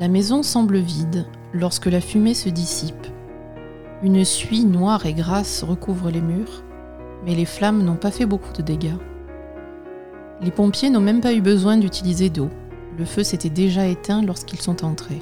La 0.00 0.06
maison 0.06 0.44
semble 0.44 0.78
vide 0.78 1.26
lorsque 1.52 1.86
la 1.86 2.00
fumée 2.00 2.34
se 2.34 2.48
dissipe. 2.48 3.08
Une 4.04 4.24
suie 4.24 4.64
noire 4.64 5.06
et 5.06 5.12
grasse 5.12 5.64
recouvre 5.64 6.10
les 6.10 6.20
murs, 6.20 6.62
mais 7.24 7.34
les 7.34 7.44
flammes 7.44 7.82
n'ont 7.82 7.96
pas 7.96 8.12
fait 8.12 8.26
beaucoup 8.26 8.52
de 8.52 8.62
dégâts. 8.62 8.96
Les 10.40 10.52
pompiers 10.52 10.90
n'ont 10.90 11.00
même 11.00 11.20
pas 11.20 11.32
eu 11.32 11.40
besoin 11.40 11.76
d'utiliser 11.78 12.30
d'eau. 12.30 12.48
Le 12.96 13.04
feu 13.04 13.24
s'était 13.24 13.50
déjà 13.50 13.88
éteint 13.88 14.22
lorsqu'ils 14.22 14.60
sont 14.60 14.84
entrés. 14.84 15.20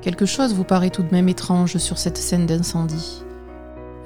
Quelque 0.00 0.24
chose 0.24 0.54
vous 0.54 0.64
paraît 0.64 0.88
tout 0.88 1.02
de 1.02 1.12
même 1.12 1.28
étrange 1.28 1.76
sur 1.76 1.98
cette 1.98 2.16
scène 2.16 2.46
d'incendie. 2.46 3.22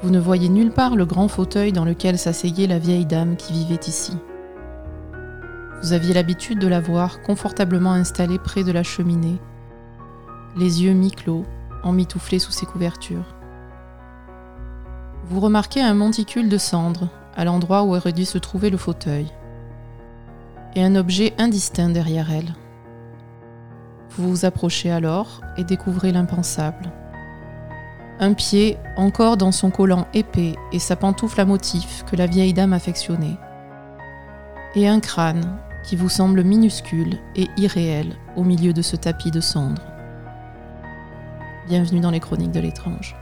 Vous 0.03 0.11
ne 0.11 0.19
voyez 0.19 0.49
nulle 0.49 0.73
part 0.73 0.97
le 0.97 1.07
grand 1.07 1.29
fauteuil 1.29 1.71
dans 1.71 1.85
lequel 1.85 2.19
s'asseyait 2.19 2.67
la 2.67 2.81
vieille 2.81 3.07
dame 3.07 3.37
qui 3.37 3.53
vivait 3.53 3.81
ici. 3.87 4.15
Vous 5.83 5.93
aviez 5.93 6.13
l'habitude 6.13 6.59
de 6.59 6.67
la 6.67 6.81
voir 6.81 7.23
confortablement 7.23 7.93
installée 7.93 8.39
près 8.39 8.65
de 8.65 8.73
la 8.73 8.83
cheminée, 8.83 9.41
les 10.57 10.83
yeux 10.83 10.93
mi-clos, 10.93 11.45
emmitouflés 11.85 12.41
sous 12.41 12.51
ses 12.51 12.67
couvertures. 12.67 13.37
Vous 15.25 15.39
remarquez 15.39 15.81
un 15.81 15.95
monticule 15.95 16.49
de 16.49 16.59
cendres 16.59 17.09
à 17.37 17.45
l'endroit 17.45 17.85
où 17.85 17.95
aurait 17.95 18.13
dû 18.13 18.25
se 18.25 18.39
trouver 18.39 18.71
le 18.71 18.77
fauteuil, 18.77 19.31
et 20.75 20.83
un 20.83 20.97
objet 20.97 21.33
indistinct 21.39 21.91
derrière 21.91 22.33
elle. 22.33 22.55
Vous 24.11 24.31
vous 24.31 24.45
approchez 24.45 24.91
alors 24.91 25.43
et 25.57 25.63
découvrez 25.63 26.11
l'impensable. 26.11 26.91
Un 28.19 28.33
pied 28.33 28.79
encore 28.97 29.37
dans 29.37 29.53
son 29.53 29.71
collant 29.71 30.09
épais 30.13 30.57
et 30.73 30.81
sa 30.81 30.97
pantoufle 30.97 31.41
à 31.41 31.45
motif 31.45 32.05
que 32.11 32.17
la 32.17 32.27
vieille 32.27 32.53
dame 32.53 32.73
affectionnait. 32.73 33.37
Et 34.75 34.89
un 34.89 34.99
crâne 34.99 35.59
qui 35.89 35.97
vous 35.97 36.11
semble 36.11 36.45
minuscule 36.45 37.17
et 37.35 37.47
irréel 37.57 38.15
au 38.37 38.45
milieu 38.45 38.75
de 38.75 38.83
ce 38.83 38.95
tapis 38.95 39.31
de 39.31 39.41
cendres. 39.41 39.81
Bienvenue 41.67 42.01
dans 42.01 42.11
les 42.11 42.21
chroniques 42.21 42.53
de 42.53 42.61
l'étrange. 42.61 43.17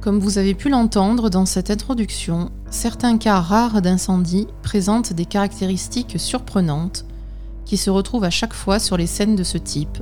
Comme 0.00 0.20
vous 0.20 0.38
avez 0.38 0.54
pu 0.54 0.68
l'entendre 0.68 1.30
dans 1.30 1.46
cette 1.46 1.72
introduction, 1.72 2.52
certains 2.70 3.18
cas 3.18 3.40
rares 3.40 3.82
d'incendie 3.82 4.46
présentent 4.62 5.12
des 5.12 5.26
caractéristiques 5.26 6.20
surprenantes 6.20 7.07
qui 7.68 7.76
se 7.76 7.90
retrouvent 7.90 8.24
à 8.24 8.30
chaque 8.30 8.54
fois 8.54 8.78
sur 8.78 8.96
les 8.96 9.06
scènes 9.06 9.36
de 9.36 9.44
ce 9.44 9.58
type 9.58 9.98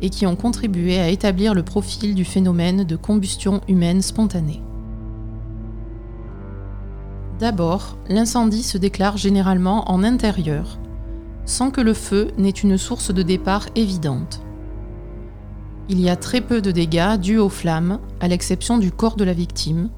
et 0.00 0.10
qui 0.10 0.26
ont 0.26 0.36
contribué 0.36 0.98
à 0.98 1.10
établir 1.10 1.54
le 1.54 1.62
profil 1.62 2.14
du 2.14 2.24
phénomène 2.24 2.84
de 2.84 2.96
combustion 2.96 3.60
humaine 3.68 4.02
spontanée. 4.02 4.62
D'abord, 7.38 7.98
l'incendie 8.08 8.62
se 8.62 8.78
déclare 8.78 9.18
généralement 9.18 9.90
en 9.90 10.02
intérieur, 10.02 10.78
sans 11.44 11.70
que 11.70 11.82
le 11.82 11.94
feu 11.94 12.28
n'ait 12.38 12.50
une 12.50 12.78
source 12.78 13.12
de 13.12 13.22
départ 13.22 13.66
évidente. 13.76 14.40
Il 15.90 16.00
y 16.00 16.08
a 16.08 16.16
très 16.16 16.40
peu 16.40 16.62
de 16.62 16.70
dégâts 16.70 17.18
dus 17.18 17.38
aux 17.38 17.50
flammes, 17.50 18.00
à 18.20 18.28
l'exception 18.28 18.78
du 18.78 18.90
corps 18.90 19.16
de 19.16 19.24
la 19.24 19.34
victime, 19.34 19.90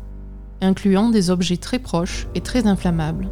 incluant 0.60 1.08
des 1.08 1.30
objets 1.30 1.58
très 1.58 1.78
proches 1.78 2.26
et 2.34 2.40
très 2.40 2.66
inflammables. 2.66 3.28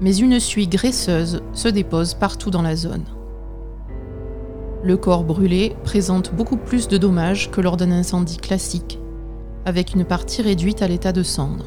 Mais 0.00 0.16
une 0.16 0.40
suie 0.40 0.68
graisseuse 0.68 1.42
se 1.52 1.68
dépose 1.68 2.14
partout 2.14 2.50
dans 2.50 2.62
la 2.62 2.76
zone. 2.76 3.04
Le 4.82 4.96
corps 4.96 5.24
brûlé 5.24 5.76
présente 5.84 6.34
beaucoup 6.34 6.56
plus 6.56 6.88
de 6.88 6.96
dommages 6.96 7.50
que 7.50 7.60
lors 7.60 7.76
d'un 7.76 7.90
incendie 7.90 8.38
classique, 8.38 8.98
avec 9.66 9.94
une 9.94 10.04
partie 10.04 10.40
réduite 10.40 10.80
à 10.80 10.88
l'état 10.88 11.12
de 11.12 11.22
cendre. 11.22 11.66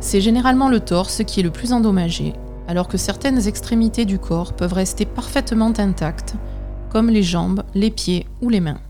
C'est 0.00 0.20
généralement 0.20 0.68
le 0.68 0.80
torse 0.80 1.22
qui 1.24 1.38
est 1.40 1.44
le 1.44 1.50
plus 1.50 1.72
endommagé, 1.72 2.32
alors 2.66 2.88
que 2.88 2.98
certaines 2.98 3.46
extrémités 3.46 4.04
du 4.04 4.18
corps 4.18 4.52
peuvent 4.52 4.72
rester 4.72 5.06
parfaitement 5.06 5.72
intactes 5.78 6.34
comme 6.90 7.10
les 7.10 7.22
jambes, 7.22 7.62
les 7.74 7.90
pieds 7.90 8.26
ou 8.42 8.48
les 8.48 8.60
mains. 8.60 8.80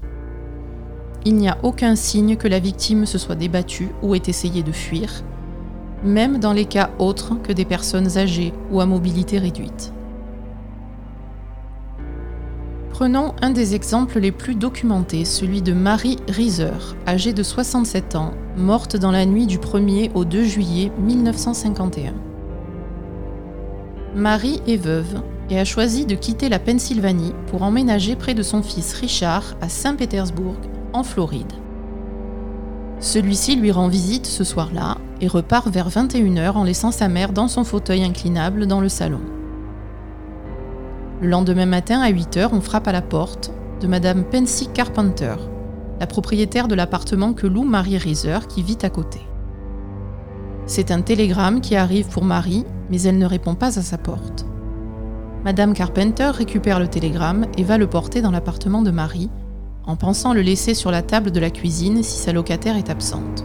Il 1.24 1.34
n'y 1.34 1.48
a 1.48 1.58
aucun 1.62 1.94
signe 1.94 2.36
que 2.36 2.48
la 2.48 2.58
victime 2.58 3.06
se 3.06 3.18
soit 3.18 3.34
débattue 3.34 3.91
ou 4.02 4.14
ait 4.14 4.22
essayé 4.26 4.62
de 4.62 4.72
fuir, 4.72 5.24
même 6.04 6.38
dans 6.38 6.53
les 6.53 6.64
cas 6.64 6.91
autres 6.98 7.34
que 7.42 7.53
des 7.53 7.64
personnes 7.64 8.19
âgées 8.19 8.53
ou 8.70 8.81
à 8.81 8.86
mobilité 8.86 9.38
réduite. 9.38 9.92
Prenons 12.91 13.32
un 13.42 13.50
des 13.50 13.76
exemples 13.76 14.19
les 14.19 14.32
plus 14.32 14.56
documentés, 14.56 15.25
celui 15.25 15.62
de 15.62 15.72
Marie 15.72 16.16
Rieser, 16.26 16.97
âgée 17.06 17.32
de 17.32 17.44
67 17.44 18.16
ans, 18.16 18.32
morte 18.56 18.97
dans 18.97 19.12
la 19.12 19.25
nuit 19.25 19.47
du 19.47 19.59
1er 19.59 20.10
au 20.14 20.25
2 20.25 20.42
juillet 20.42 20.91
1951. 20.98 22.15
Marie 24.16 24.60
est 24.66 24.76
veuve 24.76 25.22
et 25.48 25.60
a 25.60 25.65
choisi 25.65 26.06
de 26.06 26.16
quitter 26.16 26.48
la 26.48 26.59
Pennsylvanie 26.59 27.34
pour 27.47 27.62
emménager 27.62 28.16
près 28.16 28.34
de 28.34 28.42
son 28.42 28.62
fils 28.62 28.94
Richard 28.94 29.54
à 29.60 29.69
Saint-Pétersbourg, 29.69 30.56
en 30.92 31.04
Floride. 31.04 31.53
Celui-ci 33.00 33.54
lui 33.54 33.70
rend 33.70 33.88
visite 33.88 34.26
ce 34.26 34.42
soir-là 34.42 34.98
et 35.20 35.28
repart 35.28 35.69
vers 35.69 35.88
21h 35.88 36.53
en 36.53 36.64
laissant 36.64 36.91
sa 36.91 37.09
mère 37.09 37.32
dans 37.32 37.47
son 37.47 37.62
fauteuil 37.62 38.03
inclinable 38.03 38.66
dans 38.66 38.81
le 38.81 38.88
salon. 38.88 39.20
Le 41.20 41.28
lendemain 41.28 41.66
matin 41.66 42.00
à 42.00 42.10
8h, 42.10 42.48
on 42.53 42.60
frappe 42.60 42.88
à 42.88 42.92
la 42.92 43.03
porte 43.03 43.53
de 43.81 43.86
Madame 43.86 44.25
Pensy 44.25 44.69
Carpenter, 44.69 45.34
la 46.00 46.06
propriétaire 46.06 46.66
de 46.66 46.75
l'appartement 46.75 47.34
que 47.34 47.47
loue 47.47 47.64
Marie 47.64 47.98
Reiser 47.98 48.38
qui 48.48 48.62
vit 48.62 48.78
à 48.82 48.91
côté. 48.91 49.20
C'est 50.66 50.91
un 50.91 51.00
télégramme 51.00 51.60
qui 51.60 51.76
arrive 51.76 52.09
pour 52.09 52.25
Marie, 52.25 52.65
mais 52.91 53.00
elle 53.03 53.19
ne 53.19 53.26
répond 53.26 53.54
pas 53.54 53.78
à 53.78 53.82
sa 53.82 53.98
porte. 53.98 54.44
Madame 55.44 55.72
Carpenter 55.72 56.30
récupère 56.34 56.80
le 56.80 56.88
télégramme 56.88 57.47
et 57.56 57.62
va 57.62 57.78
le 57.78 57.86
porter 57.86 58.22
dans 58.22 58.32
l'appartement 58.32 58.82
de 58.82 58.91
Marie, 58.91 59.30
en 59.88 59.97
pensant 59.97 60.34
le 60.34 60.43
laisser 60.43 60.75
sur 60.75 60.93
la 60.93 61.03
table 61.03 61.32
de 61.32 61.41
la 61.41 61.50
cuisine 61.50 62.04
si 62.04 62.19
sa 62.19 62.32
locataire 62.32 62.76
est 62.76 62.91
absente. 62.91 63.44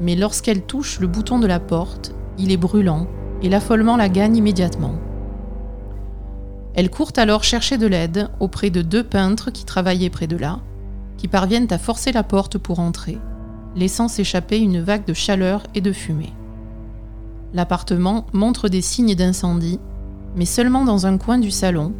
Mais 0.00 0.16
lorsqu'elle 0.16 0.62
touche 0.62 0.98
le 0.98 1.06
bouton 1.06 1.38
de 1.38 1.46
la 1.46 1.60
porte, 1.60 2.14
il 2.38 2.50
est 2.50 2.56
brûlant 2.56 3.06
et 3.42 3.48
l'affolement 3.48 3.96
la 3.96 4.08
gagne 4.08 4.36
immédiatement. 4.36 4.94
Elle 6.74 6.90
court 6.90 7.12
alors 7.16 7.44
chercher 7.44 7.78
de 7.78 7.86
l'aide 7.86 8.30
auprès 8.40 8.70
de 8.70 8.82
deux 8.82 9.04
peintres 9.04 9.50
qui 9.50 9.64
travaillaient 9.64 10.10
près 10.10 10.26
de 10.26 10.36
là, 10.36 10.58
qui 11.18 11.28
parviennent 11.28 11.70
à 11.70 11.78
forcer 11.78 12.10
la 12.10 12.22
porte 12.22 12.58
pour 12.58 12.80
entrer, 12.80 13.18
laissant 13.76 14.08
s'échapper 14.08 14.58
une 14.58 14.80
vague 14.80 15.04
de 15.04 15.14
chaleur 15.14 15.62
et 15.74 15.80
de 15.80 15.92
fumée. 15.92 16.32
L'appartement 17.52 18.26
montre 18.32 18.68
des 18.68 18.82
signes 18.82 19.14
d'incendie 19.14 19.78
mais 20.34 20.44
seulement 20.44 20.84
dans 20.84 21.06
un 21.06 21.18
coin 21.18 21.38
du 21.38 21.50
salon, 21.50 21.92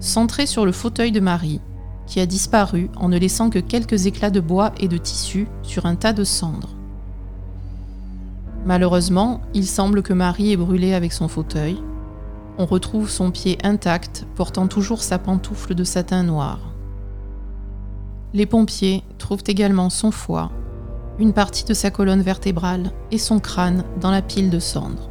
centré 0.00 0.46
sur 0.46 0.64
le 0.64 0.72
fauteuil 0.72 1.12
de 1.12 1.20
Marie, 1.20 1.60
qui 2.08 2.18
a 2.18 2.26
disparu 2.26 2.90
en 2.96 3.08
ne 3.08 3.18
laissant 3.18 3.50
que 3.50 3.60
quelques 3.60 4.06
éclats 4.06 4.30
de 4.30 4.40
bois 4.40 4.72
et 4.80 4.88
de 4.88 4.96
tissu 4.96 5.46
sur 5.62 5.86
un 5.86 5.94
tas 5.94 6.12
de 6.12 6.24
cendres. 6.24 6.74
Malheureusement, 8.66 9.40
il 9.54 9.66
semble 9.66 10.02
que 10.02 10.12
Marie 10.12 10.52
est 10.52 10.56
brûlée 10.56 10.94
avec 10.94 11.12
son 11.12 11.28
fauteuil. 11.28 11.80
On 12.58 12.66
retrouve 12.66 13.08
son 13.08 13.30
pied 13.30 13.58
intact, 13.62 14.26
portant 14.34 14.66
toujours 14.66 15.02
sa 15.02 15.18
pantoufle 15.18 15.74
de 15.74 15.84
satin 15.84 16.24
noir. 16.24 16.58
Les 18.34 18.46
pompiers 18.46 19.04
trouvent 19.18 19.44
également 19.46 19.90
son 19.90 20.10
foie, 20.10 20.50
une 21.20 21.32
partie 21.32 21.64
de 21.64 21.74
sa 21.74 21.90
colonne 21.90 22.22
vertébrale 22.22 22.90
et 23.12 23.18
son 23.18 23.38
crâne 23.38 23.84
dans 24.00 24.10
la 24.10 24.22
pile 24.22 24.50
de 24.50 24.58
cendres 24.58 25.08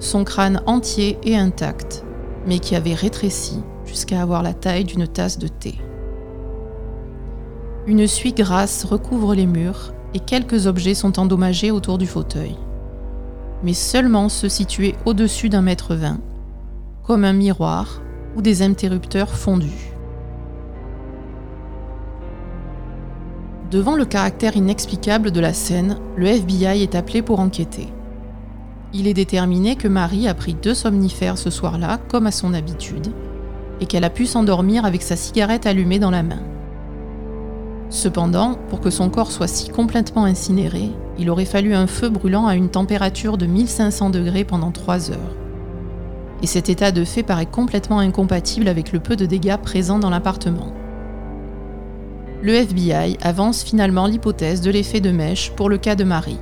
son 0.00 0.24
crâne 0.24 0.62
entier 0.66 1.18
et 1.22 1.36
intact, 1.36 2.04
mais 2.46 2.58
qui 2.58 2.76
avait 2.76 2.94
rétréci 2.94 3.62
jusqu'à 3.88 4.22
avoir 4.22 4.42
la 4.42 4.54
taille 4.54 4.84
d'une 4.84 5.08
tasse 5.08 5.38
de 5.38 5.48
thé. 5.48 5.74
Une 7.86 8.06
suie 8.06 8.34
grasse 8.34 8.84
recouvre 8.84 9.34
les 9.34 9.46
murs 9.46 9.92
et 10.14 10.20
quelques 10.20 10.66
objets 10.66 10.94
sont 10.94 11.18
endommagés 11.18 11.70
autour 11.70 11.96
du 11.96 12.06
fauteuil, 12.06 12.54
mais 13.62 13.72
seulement 13.72 14.28
ceux 14.28 14.48
situés 14.48 14.94
au-dessus 15.06 15.48
d'un 15.48 15.62
mètre 15.62 15.94
vingt, 15.94 16.20
comme 17.02 17.24
un 17.24 17.32
miroir 17.32 18.02
ou 18.36 18.42
des 18.42 18.62
interrupteurs 18.62 19.30
fondus. 19.30 19.94
Devant 23.70 23.96
le 23.96 24.04
caractère 24.04 24.56
inexplicable 24.56 25.30
de 25.30 25.40
la 25.40 25.52
scène, 25.52 25.98
le 26.16 26.26
FBI 26.26 26.82
est 26.82 26.94
appelé 26.94 27.20
pour 27.20 27.40
enquêter. 27.40 27.88
Il 28.94 29.06
est 29.06 29.14
déterminé 29.14 29.76
que 29.76 29.88
Marie 29.88 30.26
a 30.26 30.32
pris 30.32 30.54
deux 30.54 30.74
somnifères 30.74 31.36
ce 31.36 31.50
soir-là, 31.50 31.98
comme 32.08 32.26
à 32.26 32.30
son 32.30 32.54
habitude, 32.54 33.12
et 33.80 33.86
qu'elle 33.86 34.04
a 34.04 34.10
pu 34.10 34.26
s'endormir 34.26 34.84
avec 34.84 35.02
sa 35.02 35.16
cigarette 35.16 35.66
allumée 35.66 35.98
dans 35.98 36.10
la 36.10 36.22
main. 36.22 36.42
Cependant, 37.90 38.54
pour 38.68 38.80
que 38.80 38.90
son 38.90 39.08
corps 39.08 39.32
soit 39.32 39.48
si 39.48 39.70
complètement 39.70 40.24
incinéré, 40.24 40.90
il 41.18 41.30
aurait 41.30 41.44
fallu 41.44 41.74
un 41.74 41.86
feu 41.86 42.10
brûlant 42.10 42.46
à 42.46 42.54
une 42.54 42.68
température 42.68 43.38
de 43.38 43.46
1500 43.46 44.10
degrés 44.10 44.44
pendant 44.44 44.70
trois 44.70 45.10
heures. 45.10 45.36
Et 46.42 46.46
cet 46.46 46.68
état 46.68 46.92
de 46.92 47.04
fait 47.04 47.22
paraît 47.22 47.46
complètement 47.46 47.98
incompatible 47.98 48.68
avec 48.68 48.92
le 48.92 49.00
peu 49.00 49.16
de 49.16 49.26
dégâts 49.26 49.56
présents 49.56 49.98
dans 49.98 50.10
l'appartement. 50.10 50.72
le 52.40 52.54
FBI 52.54 53.18
avance 53.20 53.64
finalement 53.64 54.06
l'hypothèse 54.06 54.60
de 54.60 54.70
l'effet 54.70 55.00
de 55.00 55.10
mèche 55.10 55.50
pour 55.56 55.68
le 55.68 55.76
cas 55.76 55.96
de 55.96 56.04
Marie. 56.04 56.38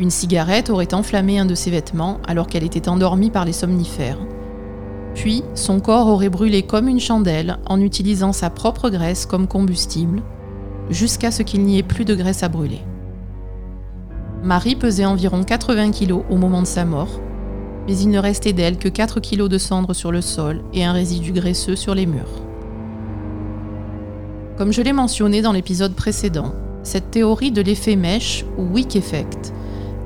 Une 0.00 0.10
cigarette 0.10 0.70
aurait 0.70 0.94
enflammé 0.94 1.38
un 1.38 1.44
de 1.44 1.54
ses 1.54 1.70
vêtements 1.70 2.18
alors 2.26 2.46
qu'elle 2.46 2.64
était 2.64 2.88
endormie 2.88 3.30
par 3.30 3.44
les 3.44 3.52
somnifères. 3.52 4.18
Puis, 5.14 5.42
son 5.54 5.80
corps 5.80 6.08
aurait 6.08 6.30
brûlé 6.30 6.62
comme 6.62 6.88
une 6.88 7.00
chandelle 7.00 7.58
en 7.66 7.80
utilisant 7.80 8.32
sa 8.32 8.50
propre 8.50 8.88
graisse 8.88 9.26
comme 9.26 9.46
combustible, 9.46 10.22
jusqu'à 10.90 11.30
ce 11.30 11.42
qu'il 11.42 11.62
n'y 11.64 11.78
ait 11.78 11.82
plus 11.82 12.04
de 12.04 12.14
graisse 12.14 12.42
à 12.42 12.48
brûler. 12.48 12.80
Marie 14.42 14.74
pesait 14.74 15.04
environ 15.04 15.44
80 15.44 15.92
kg 15.92 16.22
au 16.28 16.36
moment 16.36 16.62
de 16.62 16.66
sa 16.66 16.84
mort, 16.84 17.20
mais 17.86 17.96
il 17.96 18.10
ne 18.10 18.18
restait 18.18 18.52
d'elle 18.52 18.78
que 18.78 18.88
4 18.88 19.20
kg 19.20 19.48
de 19.48 19.58
cendres 19.58 19.94
sur 19.94 20.12
le 20.12 20.20
sol 20.20 20.62
et 20.72 20.84
un 20.84 20.92
résidu 20.92 21.32
graisseux 21.32 21.76
sur 21.76 21.94
les 21.94 22.06
murs. 22.06 22.42
Comme 24.56 24.72
je 24.72 24.82
l'ai 24.82 24.92
mentionné 24.92 25.42
dans 25.42 25.52
l'épisode 25.52 25.94
précédent, 25.94 26.54
cette 26.82 27.10
théorie 27.10 27.52
de 27.52 27.62
l'effet 27.62 27.96
mèche 27.96 28.44
ou 28.58 28.64
wick 28.64 28.96
effect 28.96 29.52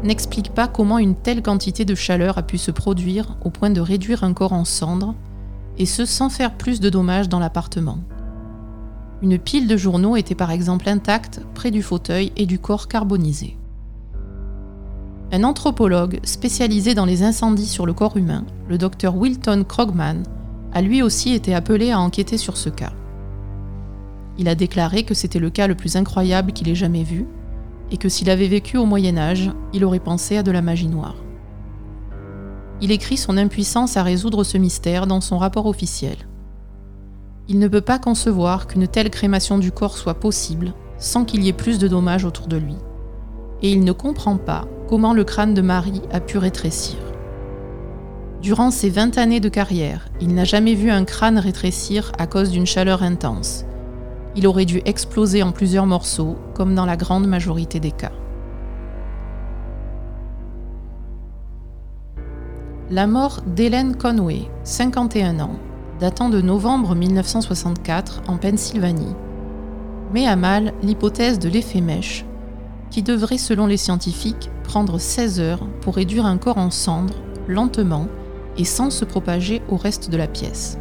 n'explique 0.07 0.55
pas 0.55 0.69
comment 0.69 0.99
une 0.99 1.15
telle 1.15 1.43
quantité 1.43 1.85
de 1.85 1.95
chaleur 1.95 2.39
a 2.39 2.43
pu 2.43 2.59
se 2.59 2.71
produire 2.71 3.37
au 3.45 3.51
point 3.51 3.71
de 3.71 3.81
réduire 3.81 4.25
un 4.25 4.33
corps 4.33 4.53
en 4.53 4.65
cendres, 4.65 5.15
et 5.79 5.87
ce 5.87 6.05
sans 6.05 6.31
faire 6.31 6.55
plus 6.55 6.81
de 6.81 6.89
dommages 6.89 7.29
dans 7.29 7.39
l'appartement. 7.39 7.99
Une 9.23 9.39
pile 9.39 9.67
de 9.67 9.77
journaux 9.77 10.17
était 10.17 10.35
par 10.35 10.51
exemple 10.51 10.89
intacte 10.89 11.41
près 11.55 11.71
du 11.71 11.83
fauteuil 11.83 12.33
et 12.37 12.47
du 12.47 12.59
corps 12.59 12.89
carbonisé. 12.89 13.57
Un 15.33 15.43
anthropologue 15.43 16.21
spécialisé 16.23 16.95
dans 16.95 17.05
les 17.05 17.23
incendies 17.23 17.67
sur 17.67 17.87
le 17.87 17.93
corps 17.93 18.17
humain, 18.17 18.45
le 18.69 18.79
docteur 18.79 19.17
Wilton 19.17 19.65
Krogman, 19.67 20.23
a 20.73 20.83
lui 20.83 21.03
aussi 21.03 21.33
été 21.33 21.55
appelé 21.55 21.91
à 21.91 21.99
enquêter 21.99 22.37
sur 22.37 22.57
ce 22.57 22.69
cas. 22.69 22.93
Il 24.39 24.49
a 24.49 24.55
déclaré 24.55 25.03
que 25.03 25.15
c'était 25.15 25.39
le 25.39 25.51
cas 25.51 25.67
le 25.67 25.75
plus 25.75 25.97
incroyable 25.97 26.53
qu'il 26.53 26.69
ait 26.69 26.75
jamais 26.75 27.03
vu, 27.03 27.27
et 27.91 27.97
que 27.97 28.09
s'il 28.09 28.31
avait 28.31 28.49
vécu 28.49 28.77
au 28.77 28.87
Moyen 28.87 29.17
Âge, 29.17 29.51
il 29.73 29.85
aurait 29.85 30.01
pensé 30.01 30.37
à 30.37 30.43
de 30.43 30.51
la 30.51 30.63
magie 30.63 30.89
noire. 30.89 31.17
Il 32.81 32.91
écrit 32.91 33.17
son 33.17 33.37
impuissance 33.37 33.97
à 33.97 34.03
résoudre 34.03 34.45
ce 34.45 34.59
mystère 34.59 35.07
dans 35.07 35.21
son 35.21 35.39
rapport 35.39 35.67
officiel. 35.67 36.17
Il 37.49 37.59
ne 37.59 37.69
peut 37.69 37.81
pas 37.81 37.99
concevoir 37.99 38.67
qu'une 38.67 38.89
telle 38.89 39.11
crémation 39.11 39.59
du 39.59 39.71
corps 39.71 39.97
soit 39.97 40.21
possible 40.21 40.73
sans 40.99 41.25
qu'il 41.25 41.45
y 41.45 41.49
ait 41.49 41.53
plus 41.53 41.79
de 41.79 41.89
dommages 41.89 42.25
autour 42.25 42.49
de 42.49 42.57
lui. 42.57 42.77
Et 43.63 43.71
il 43.71 43.85
ne 43.85 43.93
comprend 43.93 44.37
pas 44.37 44.67
comment 44.89 45.15
le 45.15 45.25
crâne 45.25 45.55
de 45.55 45.63
Marie 45.63 46.03
a 46.11 46.21
pu 46.21 46.39
rétrécir. 46.39 46.97
Durant 48.41 48.71
ses 48.71 48.91
20 48.91 49.19
années 49.19 49.41
de 49.41 49.49
carrière, 49.49 50.09
il 50.21 50.35
n'a 50.35 50.45
jamais 50.45 50.75
vu 50.75 50.91
un 50.91 51.05
crâne 51.05 51.39
rétrécir 51.39 52.13
à 52.19 52.27
cause 52.27 52.51
d'une 52.51 52.67
chaleur 52.67 53.03
intense, 53.03 53.66
il 54.37 54.47
aurait 54.47 54.67
dû 54.67 54.83
exploser 54.85 55.43
en 55.43 55.51
plusieurs 55.51 55.87
morceaux, 55.87 56.37
comme 56.55 56.75
dans 56.75 56.87
la 56.87 56.97
grande 56.97 57.27
majorité 57.27 57.81
des 57.81 57.91
cas. 57.91 58.13
La 62.91 63.07
mort 63.07 63.41
d'Hélène 63.47 63.97
Conway, 63.97 64.43
51 64.63 65.41
ans, 65.41 65.59
datant 65.99 66.29
de 66.29 66.41
novembre 66.41 66.95
1964 66.95 68.23
en 68.29 68.37
Pennsylvanie, 68.37 69.15
met 70.13 70.27
à 70.27 70.37
mal 70.37 70.73
l'hypothèse 70.83 71.39
de 71.39 71.49
l'effet 71.49 71.81
mèche, 71.81 72.25
qui 72.91 73.03
devrait, 73.03 73.39
selon 73.39 73.67
les 73.67 73.77
scientifiques, 73.77 74.51
prendre 74.63 74.99
16 74.99 75.41
heures 75.41 75.67
pour 75.81 75.97
réduire 75.97 76.27
un 76.27 76.37
corps 76.37 76.59
en 76.59 76.71
cendres, 76.71 77.17
lentement 77.49 78.07
et 78.57 78.65
sans 78.65 78.91
se 78.91 79.05
propager 79.05 79.63
au 79.69 79.77
reste 79.77 80.11
de 80.11 80.17
la 80.17 80.29
pièce. 80.29 80.79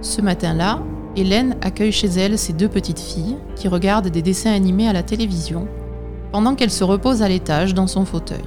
Ce 0.00 0.20
matin-là, 0.20 0.80
Hélène 1.16 1.56
accueille 1.62 1.92
chez 1.92 2.08
elle 2.08 2.38
ses 2.38 2.52
deux 2.52 2.68
petites 2.68 2.98
filles 2.98 3.36
qui 3.54 3.68
regardent 3.68 4.08
des 4.08 4.22
dessins 4.22 4.52
animés 4.52 4.88
à 4.88 4.92
la 4.92 5.04
télévision 5.04 5.68
pendant 6.32 6.56
qu'elle 6.56 6.70
se 6.70 6.82
repose 6.82 7.22
à 7.22 7.28
l'étage 7.28 7.74
dans 7.74 7.86
son 7.86 8.04
fauteuil. 8.04 8.44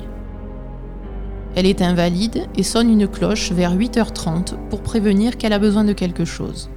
Elle 1.55 1.65
est 1.65 1.81
invalide 1.81 2.45
et 2.55 2.63
sonne 2.63 2.91
une 2.91 3.07
cloche 3.07 3.51
vers 3.53 3.75
8h30 3.75 4.55
pour 4.69 4.81
prévenir 4.81 5.37
qu'elle 5.37 5.53
a 5.53 5.59
besoin 5.59 5.85
de 5.85 5.93
quelque 5.93 6.25
chose. 6.25 6.69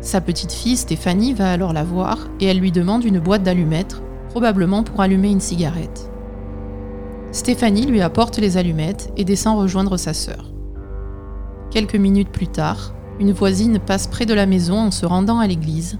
Sa 0.00 0.20
petite 0.20 0.52
fille 0.52 0.76
Stéphanie 0.76 1.34
va 1.34 1.50
alors 1.50 1.72
la 1.72 1.82
voir 1.82 2.28
et 2.40 2.46
elle 2.46 2.60
lui 2.60 2.70
demande 2.70 3.04
une 3.04 3.18
boîte 3.18 3.42
d'allumettes, 3.42 4.00
probablement 4.28 4.84
pour 4.84 5.00
allumer 5.00 5.30
une 5.30 5.40
cigarette. 5.40 6.08
Stéphanie 7.32 7.86
lui 7.86 8.00
apporte 8.00 8.38
les 8.38 8.56
allumettes 8.56 9.12
et 9.16 9.24
descend 9.24 9.58
rejoindre 9.58 9.96
sa 9.96 10.14
sœur. 10.14 10.52
Quelques 11.70 11.96
minutes 11.96 12.30
plus 12.30 12.46
tard, 12.46 12.94
une 13.20 13.32
voisine 13.32 13.78
passe 13.80 14.06
près 14.06 14.26
de 14.26 14.34
la 14.34 14.46
maison 14.46 14.78
en 14.78 14.90
se 14.90 15.04
rendant 15.04 15.40
à 15.40 15.46
l'église 15.46 15.98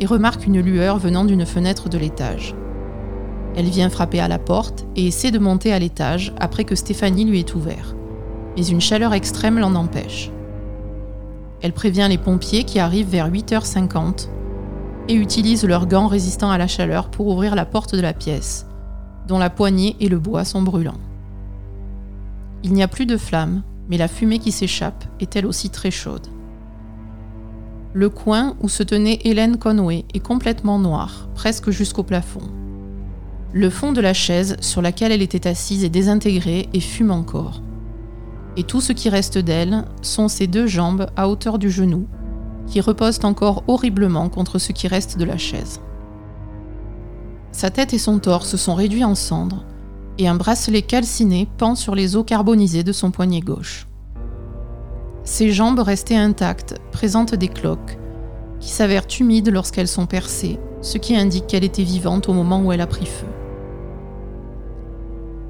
et 0.00 0.06
remarque 0.06 0.46
une 0.46 0.60
lueur 0.60 0.98
venant 0.98 1.24
d'une 1.24 1.46
fenêtre 1.46 1.88
de 1.88 1.98
l'étage. 1.98 2.54
Elle 3.56 3.68
vient 3.68 3.90
frapper 3.90 4.20
à 4.20 4.28
la 4.28 4.38
porte 4.38 4.86
et 4.96 5.06
essaie 5.06 5.30
de 5.30 5.38
monter 5.38 5.72
à 5.72 5.78
l'étage 5.78 6.32
après 6.38 6.64
que 6.64 6.74
Stéphanie 6.74 7.24
lui 7.24 7.40
ait 7.40 7.54
ouvert. 7.54 7.94
Mais 8.56 8.66
une 8.66 8.80
chaleur 8.80 9.14
extrême 9.14 9.58
l'en 9.58 9.74
empêche. 9.74 10.30
Elle 11.62 11.72
prévient 11.72 12.06
les 12.08 12.18
pompiers 12.18 12.64
qui 12.64 12.78
arrivent 12.78 13.08
vers 13.08 13.30
8h50 13.30 14.28
et 15.08 15.14
utilise 15.14 15.64
leurs 15.64 15.86
gants 15.86 16.06
résistants 16.06 16.50
à 16.50 16.58
la 16.58 16.66
chaleur 16.66 17.10
pour 17.10 17.28
ouvrir 17.28 17.54
la 17.54 17.64
porte 17.64 17.94
de 17.94 18.00
la 18.00 18.12
pièce, 18.12 18.66
dont 19.26 19.38
la 19.38 19.50
poignée 19.50 19.96
et 20.00 20.08
le 20.08 20.18
bois 20.18 20.44
sont 20.44 20.62
brûlants. 20.62 21.00
Il 22.62 22.72
n'y 22.72 22.82
a 22.82 22.88
plus 22.88 23.06
de 23.06 23.16
flammes, 23.16 23.62
mais 23.88 23.96
la 23.96 24.08
fumée 24.08 24.38
qui 24.38 24.52
s'échappe 24.52 25.04
est 25.20 25.34
elle 25.36 25.46
aussi 25.46 25.70
très 25.70 25.90
chaude. 25.90 26.26
Le 27.94 28.08
coin 28.08 28.56
où 28.62 28.70
se 28.70 28.82
tenait 28.82 29.20
Hélène 29.24 29.58
Conway 29.58 30.06
est 30.14 30.20
complètement 30.20 30.78
noir, 30.78 31.28
presque 31.34 31.70
jusqu'au 31.70 32.02
plafond. 32.02 32.40
Le 33.52 33.68
fond 33.68 33.92
de 33.92 34.00
la 34.00 34.14
chaise 34.14 34.56
sur 34.60 34.80
laquelle 34.80 35.12
elle 35.12 35.20
était 35.20 35.46
assise 35.46 35.84
est 35.84 35.90
désintégré 35.90 36.70
et 36.72 36.80
fume 36.80 37.10
encore. 37.10 37.60
Et 38.56 38.62
tout 38.62 38.80
ce 38.80 38.94
qui 38.94 39.10
reste 39.10 39.36
d'elle 39.36 39.84
sont 40.00 40.28
ses 40.28 40.46
deux 40.46 40.66
jambes 40.66 41.06
à 41.16 41.28
hauteur 41.28 41.58
du 41.58 41.70
genou, 41.70 42.06
qui 42.66 42.80
reposent 42.80 43.24
encore 43.24 43.62
horriblement 43.66 44.30
contre 44.30 44.58
ce 44.58 44.72
qui 44.72 44.88
reste 44.88 45.18
de 45.18 45.24
la 45.24 45.36
chaise. 45.36 45.80
Sa 47.50 47.68
tête 47.68 47.92
et 47.92 47.98
son 47.98 48.18
torse 48.18 48.56
sont 48.56 48.74
réduits 48.74 49.04
en 49.04 49.14
cendres, 49.14 49.64
et 50.16 50.28
un 50.28 50.34
bracelet 50.34 50.80
calciné 50.80 51.46
pend 51.58 51.74
sur 51.74 51.94
les 51.94 52.16
os 52.16 52.24
carbonisés 52.24 52.84
de 52.84 52.92
son 52.92 53.10
poignet 53.10 53.40
gauche. 53.40 53.86
Ses 55.24 55.52
jambes 55.52 55.78
restées 55.78 56.16
intactes 56.16 56.74
présentent 56.90 57.34
des 57.34 57.48
cloques, 57.48 57.98
qui 58.58 58.70
s'avèrent 58.70 59.06
humides 59.20 59.50
lorsqu'elles 59.50 59.88
sont 59.88 60.06
percées, 60.06 60.58
ce 60.80 60.98
qui 60.98 61.16
indique 61.16 61.46
qu'elle 61.46 61.64
était 61.64 61.84
vivante 61.84 62.28
au 62.28 62.32
moment 62.32 62.60
où 62.60 62.72
elle 62.72 62.80
a 62.80 62.86
pris 62.86 63.06
feu. 63.06 63.26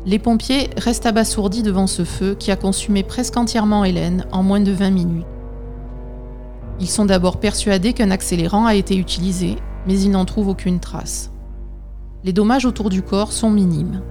Les 0.05 0.19
pompiers 0.19 0.69
restent 0.77 1.07
abasourdis 1.07 1.63
devant 1.63 1.87
ce 1.87 2.05
feu 2.05 2.35
qui 2.39 2.51
a 2.51 2.57
consumé 2.57 3.03
presque 3.03 3.37
entièrement 3.37 3.85
Hélène 3.85 4.27
en 4.33 4.43
moins 4.43 4.61
de 4.61 4.73
20 4.73 4.91
minutes. 4.91 5.27
Ils 6.81 6.89
sont 6.89 7.05
d'abord 7.05 7.39
persuadés 7.39 7.93
qu'un 7.93 8.11
accélérant 8.11 8.67
a 8.67 8.75
été 8.75 8.97
utilisé, 8.97 9.57
mais 9.87 9.99
ils 9.99 10.11
n'en 10.11 10.25
trouvent 10.25 10.49
aucune 10.49 10.81
trace. 10.81 11.31
Les 12.25 12.33
dommages 12.33 12.67
autour 12.67 12.91
du 12.91 13.03
corps 13.03 13.33
sont 13.33 13.51
minimes. 13.51 14.03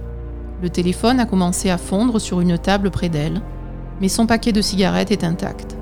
Le 0.62 0.70
téléphone 0.70 1.20
a 1.20 1.26
commencé 1.26 1.70
à 1.70 1.78
fondre 1.78 2.20
sur 2.20 2.40
une 2.40 2.56
table 2.56 2.90
près 2.90 3.08
d'elle, 3.08 3.42
mais 4.02 4.08
son 4.08 4.26
paquet 4.26 4.52
de 4.52 4.60
cigarettes 4.60 5.12
est 5.12 5.22
intact. 5.22 5.76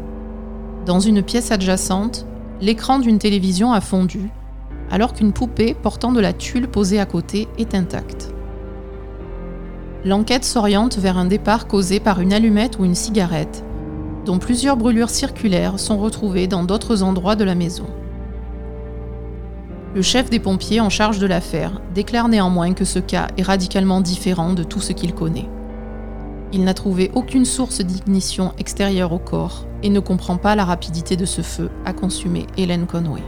Dans 0.84 1.00
une 1.00 1.22
pièce 1.22 1.50
adjacente, 1.50 2.26
l'écran 2.60 2.98
d'une 2.98 3.18
télévision 3.18 3.72
a 3.72 3.80
fondu, 3.80 4.28
alors 4.90 5.14
qu'une 5.14 5.32
poupée 5.32 5.72
portant 5.72 6.12
de 6.12 6.20
la 6.20 6.34
tulle 6.34 6.68
posée 6.68 7.00
à 7.00 7.06
côté 7.06 7.48
est 7.56 7.74
intacte. 7.74 8.32
L'enquête 10.04 10.44
s'oriente 10.44 10.98
vers 10.98 11.16
un 11.16 11.24
départ 11.24 11.66
causé 11.66 11.98
par 11.98 12.20
une 12.20 12.34
allumette 12.34 12.78
ou 12.78 12.84
une 12.84 12.94
cigarette, 12.94 13.64
dont 14.26 14.38
plusieurs 14.38 14.76
brûlures 14.76 15.10
circulaires 15.10 15.80
sont 15.80 15.96
retrouvées 15.96 16.46
dans 16.46 16.62
d'autres 16.62 17.02
endroits 17.02 17.36
de 17.36 17.44
la 17.44 17.54
maison. 17.54 17.86
Le 19.94 20.02
chef 20.02 20.28
des 20.28 20.40
pompiers 20.40 20.80
en 20.80 20.90
charge 20.90 21.20
de 21.20 21.26
l'affaire 21.26 21.80
déclare 21.94 22.28
néanmoins 22.28 22.74
que 22.74 22.84
ce 22.84 22.98
cas 22.98 23.28
est 23.38 23.42
radicalement 23.42 24.02
différent 24.02 24.52
de 24.52 24.62
tout 24.62 24.80
ce 24.80 24.92
qu'il 24.92 25.14
connaît. 25.14 25.48
Il 26.52 26.64
n'a 26.64 26.74
trouvé 26.74 27.12
aucune 27.14 27.44
source 27.44 27.80
d'ignition 27.80 28.52
extérieure 28.58 29.12
au 29.12 29.18
corps 29.18 29.66
et 29.82 29.88
ne 29.88 30.00
comprend 30.00 30.36
pas 30.36 30.56
la 30.56 30.64
rapidité 30.64 31.16
de 31.16 31.24
ce 31.24 31.42
feu 31.42 31.70
à 31.84 31.92
consumer 31.92 32.46
Hélène 32.56 32.86
Conway. 32.86 33.22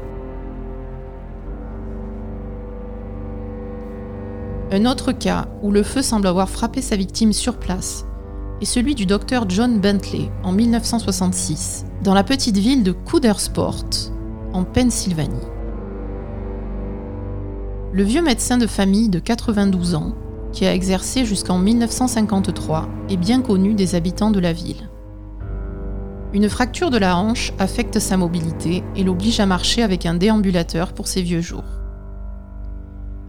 Un 4.72 4.86
autre 4.86 5.12
cas 5.12 5.48
où 5.62 5.70
le 5.70 5.82
feu 5.82 6.02
semble 6.02 6.26
avoir 6.26 6.48
frappé 6.48 6.80
sa 6.80 6.96
victime 6.96 7.32
sur 7.32 7.58
place 7.58 8.06
est 8.60 8.64
celui 8.64 8.94
du 8.94 9.06
docteur 9.06 9.44
John 9.48 9.78
Bentley 9.78 10.30
en 10.42 10.50
1966 10.50 11.84
dans 12.02 12.14
la 12.14 12.24
petite 12.24 12.56
ville 12.56 12.82
de 12.82 12.92
Coudersport 12.92 13.84
en 14.52 14.64
Pennsylvanie. 14.64 15.46
Le 17.92 18.02
vieux 18.02 18.22
médecin 18.22 18.56
de 18.56 18.66
famille 18.66 19.10
de 19.10 19.18
92 19.18 19.94
ans 19.94 20.14
qui 20.52 20.66
a 20.66 20.74
exercé 20.74 21.24
jusqu'en 21.24 21.58
1953, 21.58 22.88
est 23.08 23.16
bien 23.16 23.40
connu 23.40 23.74
des 23.74 23.94
habitants 23.94 24.30
de 24.30 24.40
la 24.40 24.52
ville. 24.52 24.88
Une 26.32 26.48
fracture 26.48 26.90
de 26.90 26.98
la 26.98 27.16
hanche 27.16 27.52
affecte 27.58 27.98
sa 27.98 28.16
mobilité 28.16 28.82
et 28.96 29.04
l'oblige 29.04 29.40
à 29.40 29.46
marcher 29.46 29.82
avec 29.82 30.06
un 30.06 30.14
déambulateur 30.14 30.92
pour 30.92 31.06
ses 31.06 31.22
vieux 31.22 31.40
jours. 31.40 31.64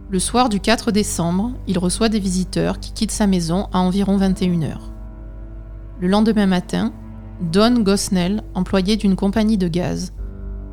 Le 0.10 0.20
soir 0.20 0.48
du 0.48 0.60
4 0.60 0.92
décembre, 0.92 1.52
il 1.68 1.80
reçoit 1.80 2.10
des 2.10 2.20
visiteurs 2.20 2.80
qui 2.80 2.94
quittent 2.94 3.12
sa 3.12 3.28
maison 3.28 3.68
à 3.74 3.80
environ 3.80 4.18
21h. 4.18 4.76
Le 6.00 6.08
lendemain 6.08 6.46
matin, 6.46 6.94
Don 7.42 7.80
Gosnell, 7.82 8.44
employé 8.54 8.96
d'une 8.96 9.16
compagnie 9.16 9.58
de 9.58 9.68
gaz, 9.68 10.14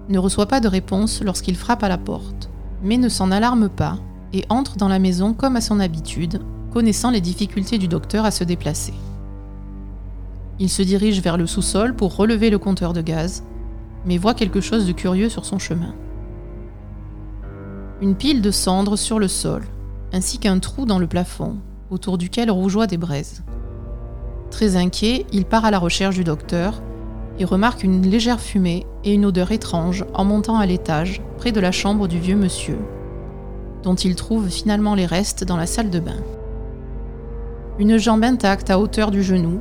ne 0.09 0.19
reçoit 0.19 0.47
pas 0.47 0.61
de 0.61 0.69
réponse 0.69 1.23
lorsqu'il 1.23 1.57
frappe 1.57 1.83
à 1.83 1.89
la 1.89 1.99
porte, 1.99 2.51
mais 2.83 2.97
ne 2.97 3.09
s'en 3.09 3.31
alarme 3.31 3.69
pas 3.69 3.99
et 4.33 4.45
entre 4.49 4.77
dans 4.77 4.89
la 4.89 4.99
maison 4.99 5.35
comme 5.35 5.57
à 5.57 5.61
son 5.61 5.81
habitude, 5.81 6.41
connaissant 6.73 7.11
les 7.11 7.21
difficultés 7.21 7.79
du 7.79 7.89
docteur 7.89 8.25
à 8.25 8.31
se 8.31 8.45
déplacer. 8.45 8.95
Il 10.59 10.69
se 10.69 10.83
dirige 10.83 11.21
vers 11.23 11.37
le 11.37 11.47
sous-sol 11.47 11.95
pour 11.95 12.17
relever 12.17 12.51
le 12.51 12.59
compteur 12.59 12.93
de 12.93 13.01
gaz, 13.01 13.43
mais 14.05 14.19
voit 14.19 14.35
quelque 14.35 14.61
chose 14.61 14.87
de 14.87 14.93
curieux 14.93 15.29
sur 15.29 15.45
son 15.45 15.59
chemin. 15.59 15.95
Une 18.01 18.15
pile 18.15 18.43
de 18.43 18.51
cendres 18.51 18.97
sur 18.97 19.19
le 19.19 19.29
sol, 19.29 19.63
ainsi 20.13 20.39
qu'un 20.39 20.59
trou 20.59 20.87
dans 20.87 20.99
le 20.99 21.07
plafond, 21.07 21.57
autour 21.91 22.19
duquel 22.19 22.51
rougeoient 22.51 22.87
des 22.87 22.97
braises. 22.97 23.43
Très 24.51 24.77
inquiet, 24.77 25.27
il 25.33 25.45
part 25.45 25.65
à 25.65 25.71
la 25.71 25.79
recherche 25.79 26.17
du 26.17 26.25
docteur 26.25 26.83
et 27.39 27.45
remarque 27.45 27.83
une 27.83 28.03
légère 28.03 28.41
fumée 28.41 28.87
et 29.05 29.15
une 29.15 29.25
odeur 29.25 29.53
étrange 29.53 30.05
en 30.15 30.25
montant 30.25 30.59
à 30.59 30.67
l'étage, 30.67 31.23
près 31.39 31.53
de 31.53 31.61
la 31.61 31.73
chambre 31.73 32.07
du 32.07 32.19
vieux 32.19 32.37
monsieur, 32.37 32.79
dont 33.83 33.95
il 33.95 34.15
trouve 34.15 34.49
finalement 34.49 34.95
les 34.95 35.07
restes 35.07 35.45
dans 35.45 35.57
la 35.57 35.67
salle 35.67 35.91
de 35.91 36.01
bain. 36.01 36.23
Une 37.79 37.97
jambe 37.97 38.25
intacte 38.25 38.71
à 38.71 38.79
hauteur 38.79 39.11
du 39.11 39.23
genou, 39.23 39.61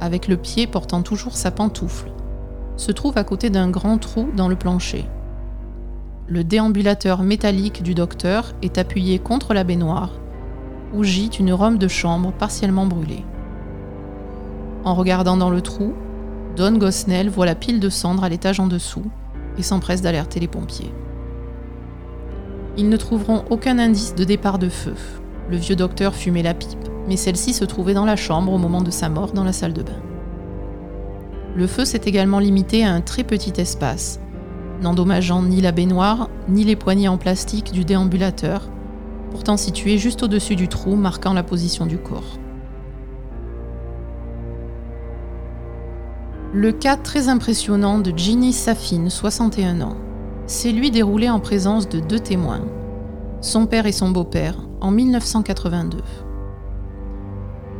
avec 0.00 0.28
le 0.28 0.36
pied 0.36 0.66
portant 0.66 1.02
toujours 1.02 1.36
sa 1.36 1.50
pantoufle, 1.50 2.10
se 2.76 2.90
trouve 2.92 3.18
à 3.18 3.24
côté 3.24 3.50
d'un 3.50 3.70
grand 3.70 3.98
trou 3.98 4.28
dans 4.36 4.48
le 4.48 4.56
plancher. 4.56 5.04
Le 6.26 6.44
déambulateur 6.44 7.22
métallique 7.22 7.82
du 7.82 7.94
docteur 7.94 8.52
est 8.62 8.78
appuyé 8.78 9.18
contre 9.18 9.52
la 9.52 9.64
baignoire, 9.64 10.12
où 10.94 11.04
gît 11.04 11.26
une 11.38 11.52
robe 11.52 11.78
de 11.78 11.88
chambre 11.88 12.32
partiellement 12.32 12.86
brûlée. 12.86 13.24
En 14.84 14.94
regardant 14.94 15.36
dans 15.36 15.50
le 15.50 15.60
trou, 15.60 15.92
Don 16.56 16.78
Gosnell 16.78 17.28
voit 17.28 17.46
la 17.46 17.54
pile 17.54 17.80
de 17.80 17.88
cendres 17.88 18.24
à 18.24 18.28
l'étage 18.28 18.60
en 18.60 18.66
dessous 18.66 19.04
et 19.58 19.62
s'empresse 19.62 20.02
d'alerter 20.02 20.40
les 20.40 20.48
pompiers. 20.48 20.92
Ils 22.80 22.88
ne 22.88 22.96
trouveront 22.96 23.44
aucun 23.50 23.78
indice 23.78 24.14
de 24.14 24.24
départ 24.24 24.58
de 24.58 24.70
feu. 24.70 24.94
Le 25.50 25.58
vieux 25.58 25.76
docteur 25.76 26.14
fumait 26.14 26.42
la 26.42 26.54
pipe, 26.54 26.88
mais 27.06 27.18
celle-ci 27.18 27.52
se 27.52 27.66
trouvait 27.66 27.92
dans 27.92 28.06
la 28.06 28.16
chambre 28.16 28.54
au 28.54 28.56
moment 28.56 28.80
de 28.80 28.90
sa 28.90 29.10
mort 29.10 29.32
dans 29.32 29.44
la 29.44 29.52
salle 29.52 29.74
de 29.74 29.82
bain. 29.82 30.00
Le 31.54 31.66
feu 31.66 31.84
s'est 31.84 32.00
également 32.06 32.38
limité 32.38 32.82
à 32.82 32.94
un 32.94 33.02
très 33.02 33.22
petit 33.22 33.52
espace, 33.60 34.18
n'endommageant 34.80 35.42
ni 35.42 35.60
la 35.60 35.72
baignoire, 35.72 36.30
ni 36.48 36.64
les 36.64 36.74
poignées 36.74 37.08
en 37.08 37.18
plastique 37.18 37.70
du 37.70 37.84
déambulateur, 37.84 38.70
pourtant 39.30 39.58
situé 39.58 39.98
juste 39.98 40.22
au-dessus 40.22 40.56
du 40.56 40.66
trou 40.66 40.96
marquant 40.96 41.34
la 41.34 41.42
position 41.42 41.84
du 41.84 41.98
corps. 41.98 42.38
Le 46.54 46.72
cas 46.72 46.96
très 46.96 47.28
impressionnant 47.28 47.98
de 47.98 48.16
Ginny 48.16 48.54
Safin, 48.54 49.10
61 49.10 49.82
ans, 49.82 49.96
s'est 50.50 50.72
lui 50.72 50.90
déroulé 50.90 51.30
en 51.30 51.38
présence 51.38 51.88
de 51.88 52.00
deux 52.00 52.18
témoins, 52.18 52.64
son 53.40 53.66
père 53.66 53.86
et 53.86 53.92
son 53.92 54.10
beau-père, 54.10 54.56
en 54.80 54.90
1982. 54.90 55.98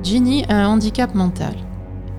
Ginny 0.05 0.45
a 0.49 0.55
un 0.55 0.69
handicap 0.69 1.17
mental. 1.17 1.55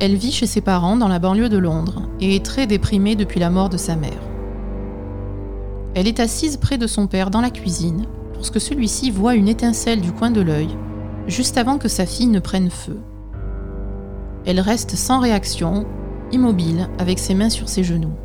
Elle 0.01 0.15
vit 0.15 0.33
chez 0.33 0.47
ses 0.47 0.59
parents 0.59 0.97
dans 0.97 1.07
la 1.07 1.19
banlieue 1.19 1.47
de 1.47 1.57
Londres 1.57 2.01
et 2.19 2.35
est 2.35 2.45
très 2.45 2.67
déprimée 2.67 3.15
depuis 3.15 3.39
la 3.39 3.49
mort 3.49 3.69
de 3.69 3.77
sa 3.77 3.95
mère. 3.95 4.21
Elle 5.95 6.07
est 6.07 6.19
assise 6.19 6.57
près 6.57 6.77
de 6.77 6.87
son 6.87 7.07
père 7.07 7.29
dans 7.29 7.41
la 7.41 7.49
cuisine 7.49 8.05
lorsque 8.35 8.59
celui-ci 8.59 9.09
voit 9.09 9.35
une 9.35 9.47
étincelle 9.47 10.01
du 10.01 10.11
coin 10.11 10.31
de 10.31 10.41
l'œil, 10.41 10.77
juste 11.27 11.57
avant 11.57 11.77
que 11.77 11.87
sa 11.87 12.05
fille 12.05 12.27
ne 12.27 12.39
prenne 12.39 12.69
feu. 12.69 12.99
Elle 14.45 14.59
reste 14.59 14.97
sans 14.97 15.19
réaction 15.19 15.85
immobile, 16.33 16.89
avec 16.99 17.19
ses 17.19 17.35
mains 17.35 17.49
sur 17.49 17.69
ses 17.69 17.85
genoux. 17.85 18.15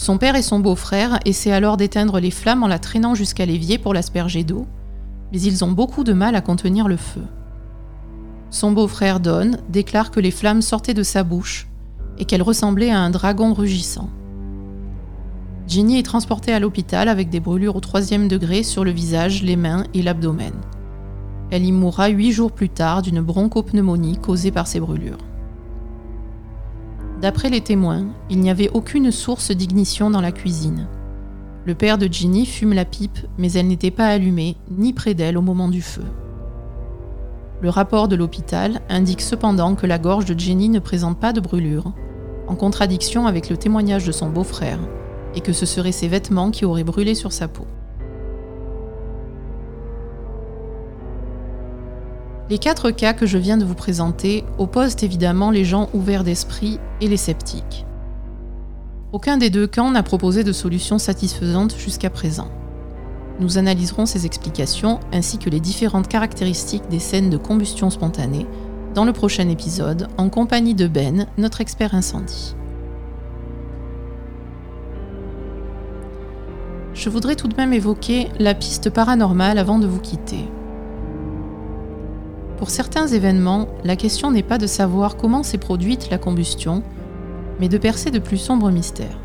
Son 0.00 0.16
père 0.16 0.34
et 0.34 0.40
son 0.40 0.60
beau-frère 0.60 1.20
essaient 1.26 1.52
alors 1.52 1.76
d'éteindre 1.76 2.20
les 2.20 2.30
flammes 2.30 2.62
en 2.62 2.68
la 2.68 2.78
traînant 2.78 3.14
jusqu'à 3.14 3.44
l'évier 3.44 3.76
pour 3.76 3.92
l'asperger 3.92 4.44
d'eau, 4.44 4.66
mais 5.30 5.42
ils 5.42 5.62
ont 5.62 5.72
beaucoup 5.72 6.04
de 6.04 6.14
mal 6.14 6.34
à 6.36 6.40
contenir 6.40 6.88
le 6.88 6.96
feu. 6.96 7.20
Son 8.48 8.72
beau-frère 8.72 9.20
Don 9.20 9.58
déclare 9.68 10.10
que 10.10 10.18
les 10.18 10.30
flammes 10.30 10.62
sortaient 10.62 10.94
de 10.94 11.02
sa 11.02 11.22
bouche 11.22 11.68
et 12.16 12.24
qu'elle 12.24 12.40
ressemblait 12.40 12.90
à 12.90 12.98
un 12.98 13.10
dragon 13.10 13.52
rugissant. 13.52 14.08
Ginny 15.68 15.98
est 15.98 16.02
transportée 16.02 16.54
à 16.54 16.60
l'hôpital 16.60 17.06
avec 17.06 17.28
des 17.28 17.38
brûlures 17.38 17.76
au 17.76 17.80
troisième 17.80 18.26
degré 18.26 18.62
sur 18.62 18.84
le 18.84 18.92
visage, 18.92 19.42
les 19.42 19.56
mains 19.56 19.84
et 19.92 20.00
l'abdomen. 20.00 20.54
Elle 21.50 21.66
y 21.66 21.72
mourra 21.72 22.08
huit 22.08 22.32
jours 22.32 22.52
plus 22.52 22.70
tard 22.70 23.02
d'une 23.02 23.20
bronchopneumonie 23.20 24.16
causée 24.16 24.50
par 24.50 24.66
ces 24.66 24.80
brûlures. 24.80 25.18
D'après 27.20 27.50
les 27.50 27.60
témoins, 27.60 28.06
il 28.30 28.40
n'y 28.40 28.50
avait 28.50 28.70
aucune 28.70 29.10
source 29.10 29.50
d'ignition 29.50 30.08
dans 30.08 30.22
la 30.22 30.32
cuisine. 30.32 30.86
Le 31.66 31.74
père 31.74 31.98
de 31.98 32.06
Ginny 32.10 32.46
fume 32.46 32.72
la 32.72 32.86
pipe, 32.86 33.18
mais 33.36 33.52
elle 33.52 33.66
n'était 33.66 33.90
pas 33.90 34.06
allumée, 34.06 34.56
ni 34.70 34.94
près 34.94 35.12
d'elle 35.12 35.36
au 35.36 35.42
moment 35.42 35.68
du 35.68 35.82
feu. 35.82 36.04
Le 37.60 37.68
rapport 37.68 38.08
de 38.08 38.16
l'hôpital 38.16 38.80
indique 38.88 39.20
cependant 39.20 39.74
que 39.74 39.86
la 39.86 39.98
gorge 39.98 40.24
de 40.24 40.38
Jenny 40.38 40.70
ne 40.70 40.78
présente 40.78 41.20
pas 41.20 41.34
de 41.34 41.40
brûlure, 41.40 41.92
en 42.48 42.54
contradiction 42.54 43.26
avec 43.26 43.50
le 43.50 43.58
témoignage 43.58 44.06
de 44.06 44.12
son 44.12 44.30
beau-frère, 44.30 44.78
et 45.34 45.42
que 45.42 45.52
ce 45.52 45.66
seraient 45.66 45.92
ses 45.92 46.08
vêtements 46.08 46.50
qui 46.50 46.64
auraient 46.64 46.84
brûlé 46.84 47.14
sur 47.14 47.32
sa 47.32 47.48
peau. 47.48 47.66
Les 52.50 52.58
quatre 52.58 52.90
cas 52.90 53.12
que 53.12 53.26
je 53.26 53.38
viens 53.38 53.56
de 53.56 53.64
vous 53.64 53.76
présenter 53.76 54.42
opposent 54.58 54.96
évidemment 55.02 55.52
les 55.52 55.64
gens 55.64 55.88
ouverts 55.94 56.24
d'esprit 56.24 56.80
et 57.00 57.06
les 57.06 57.16
sceptiques. 57.16 57.86
Aucun 59.12 59.36
des 59.36 59.50
deux 59.50 59.68
camps 59.68 59.92
n'a 59.92 60.02
proposé 60.02 60.42
de 60.42 60.50
solution 60.50 60.98
satisfaisante 60.98 61.76
jusqu'à 61.78 62.10
présent. 62.10 62.48
Nous 63.38 63.56
analyserons 63.56 64.04
ces 64.04 64.26
explications 64.26 64.98
ainsi 65.12 65.38
que 65.38 65.48
les 65.48 65.60
différentes 65.60 66.08
caractéristiques 66.08 66.88
des 66.90 66.98
scènes 66.98 67.30
de 67.30 67.36
combustion 67.36 67.88
spontanée 67.88 68.46
dans 68.96 69.04
le 69.04 69.12
prochain 69.12 69.48
épisode 69.48 70.08
en 70.18 70.28
compagnie 70.28 70.74
de 70.74 70.88
Ben, 70.88 71.26
notre 71.38 71.60
expert 71.60 71.94
incendie. 71.94 72.56
Je 76.94 77.08
voudrais 77.08 77.36
tout 77.36 77.46
de 77.46 77.56
même 77.56 77.72
évoquer 77.72 78.28
la 78.40 78.54
piste 78.54 78.90
paranormale 78.90 79.58
avant 79.58 79.78
de 79.78 79.86
vous 79.86 80.00
quitter. 80.00 80.48
Pour 82.60 82.68
certains 82.68 83.06
événements, 83.06 83.68
la 83.84 83.96
question 83.96 84.30
n'est 84.30 84.42
pas 84.42 84.58
de 84.58 84.66
savoir 84.66 85.16
comment 85.16 85.42
s'est 85.42 85.56
produite 85.56 86.10
la 86.10 86.18
combustion, 86.18 86.82
mais 87.58 87.70
de 87.70 87.78
percer 87.78 88.10
de 88.10 88.18
plus 88.18 88.36
sombres 88.36 88.70
mystères. 88.70 89.18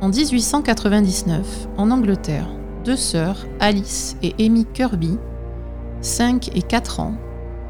En 0.00 0.08
1899, 0.08 1.68
en 1.76 1.92
Angleterre, 1.92 2.48
deux 2.84 2.96
sœurs, 2.96 3.46
Alice 3.60 4.16
et 4.24 4.34
Amy 4.44 4.64
Kirby, 4.64 5.16
5 6.00 6.56
et 6.56 6.62
4 6.62 6.98
ans, 6.98 7.14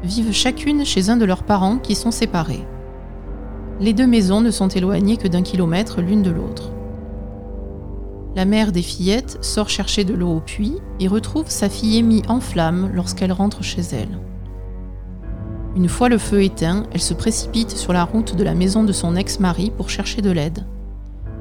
vivent 0.03 0.33
chacune 0.33 0.83
chez 0.83 1.11
un 1.11 1.17
de 1.17 1.25
leurs 1.25 1.43
parents 1.43 1.77
qui 1.77 1.93
sont 1.93 2.09
séparés. 2.09 2.65
Les 3.79 3.93
deux 3.93 4.07
maisons 4.07 4.41
ne 4.41 4.49
sont 4.49 4.67
éloignées 4.67 5.17
que 5.17 5.27
d'un 5.27 5.43
kilomètre 5.43 6.01
l'une 6.01 6.23
de 6.23 6.31
l'autre. 6.31 6.71
La 8.35 8.43
mère 8.43 8.73
des 8.73 8.81
fillettes 8.81 9.37
sort 9.41 9.69
chercher 9.69 10.03
de 10.03 10.13
l'eau 10.13 10.35
au 10.35 10.39
puits 10.41 10.75
et 10.99 11.07
retrouve 11.07 11.45
sa 11.47 11.69
fille 11.69 11.99
Amy 11.99 12.21
en 12.27 12.41
flammes 12.41 12.91
lorsqu'elle 12.93 13.31
rentre 13.31 13.63
chez 13.63 13.81
elle. 13.93 14.19
Une 15.77 15.87
fois 15.87 16.09
le 16.09 16.17
feu 16.17 16.43
éteint, 16.43 16.83
elle 16.91 17.01
se 17.01 17.13
précipite 17.13 17.71
sur 17.71 17.93
la 17.93 18.03
route 18.03 18.35
de 18.35 18.43
la 18.43 18.53
maison 18.53 18.83
de 18.83 18.91
son 18.91 19.15
ex-mari 19.15 19.71
pour 19.71 19.89
chercher 19.89 20.21
de 20.21 20.31
l'aide 20.31 20.65